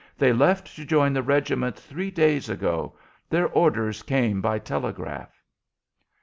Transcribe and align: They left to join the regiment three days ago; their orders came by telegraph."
They 0.17 0.33
left 0.33 0.65
to 0.77 0.83
join 0.83 1.13
the 1.13 1.21
regiment 1.21 1.75
three 1.77 2.09
days 2.09 2.49
ago; 2.49 2.97
their 3.29 3.47
orders 3.47 4.01
came 4.01 4.41
by 4.41 4.57
telegraph." 4.57 5.43